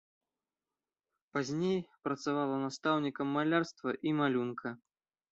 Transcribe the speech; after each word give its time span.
Пазней 1.35 1.75
працавала 2.07 2.55
настаўнікам 2.61 3.27
малярства 3.37 3.89
і 4.09 4.15
малюнка. 4.21 4.73